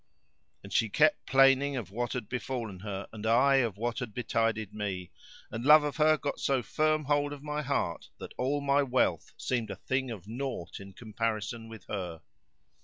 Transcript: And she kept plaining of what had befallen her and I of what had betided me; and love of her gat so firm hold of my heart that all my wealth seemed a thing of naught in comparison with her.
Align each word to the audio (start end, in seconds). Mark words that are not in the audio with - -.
And 0.63 0.73
she 0.73 0.89
kept 0.89 1.27
plaining 1.27 1.75
of 1.77 1.91
what 1.91 2.13
had 2.13 2.27
befallen 2.27 2.79
her 2.79 3.07
and 3.13 3.23
I 3.23 3.57
of 3.57 3.77
what 3.77 3.99
had 3.99 4.15
betided 4.15 4.73
me; 4.73 5.11
and 5.51 5.63
love 5.63 5.83
of 5.83 5.97
her 5.97 6.17
gat 6.17 6.39
so 6.39 6.63
firm 6.63 7.03
hold 7.03 7.31
of 7.33 7.43
my 7.43 7.61
heart 7.61 8.09
that 8.17 8.33
all 8.35 8.61
my 8.61 8.81
wealth 8.81 9.31
seemed 9.37 9.69
a 9.69 9.75
thing 9.75 10.09
of 10.09 10.27
naught 10.27 10.79
in 10.79 10.93
comparison 10.93 11.69
with 11.69 11.83
her. 11.85 12.23